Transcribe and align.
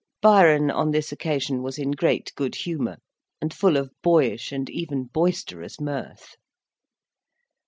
Byron, 0.19 0.71
on 0.71 0.89
this 0.89 1.11
occasion, 1.11 1.61
was 1.61 1.77
in 1.77 1.91
great 1.91 2.33
good 2.33 2.55
humour, 2.55 2.97
and 3.39 3.53
full 3.53 3.77
of 3.77 3.91
boyish 4.01 4.51
and 4.51 4.67
even 4.67 5.03
boisterous 5.03 5.79
mirth. 5.79 6.37